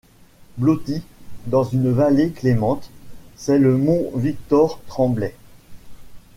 [0.57, 1.03] Blotti
[1.45, 2.89] dans une vallée clémente,
[3.35, 5.35] c'est le mont Victor Tremblay.